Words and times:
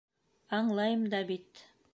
—Аңлайым 0.61 1.05
да 1.15 1.23
бит. 1.31 1.67